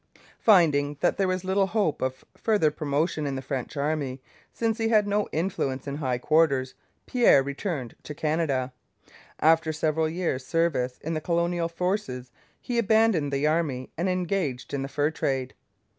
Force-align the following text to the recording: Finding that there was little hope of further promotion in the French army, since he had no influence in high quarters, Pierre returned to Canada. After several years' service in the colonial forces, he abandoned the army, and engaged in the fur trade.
Finding 0.39 0.97
that 1.01 1.17
there 1.17 1.27
was 1.27 1.43
little 1.43 1.67
hope 1.67 2.01
of 2.01 2.25
further 2.35 2.71
promotion 2.71 3.27
in 3.27 3.35
the 3.35 3.41
French 3.43 3.77
army, 3.77 4.19
since 4.51 4.79
he 4.79 4.87
had 4.89 5.07
no 5.07 5.29
influence 5.31 5.85
in 5.85 5.97
high 5.97 6.17
quarters, 6.17 6.73
Pierre 7.05 7.43
returned 7.43 7.95
to 8.01 8.15
Canada. 8.15 8.73
After 9.41 9.71
several 9.71 10.09
years' 10.09 10.43
service 10.43 10.97
in 11.03 11.13
the 11.13 11.21
colonial 11.21 11.69
forces, 11.69 12.31
he 12.59 12.79
abandoned 12.79 13.31
the 13.31 13.45
army, 13.45 13.91
and 13.95 14.09
engaged 14.09 14.73
in 14.73 14.81
the 14.81 14.87
fur 14.89 15.11
trade. 15.11 15.53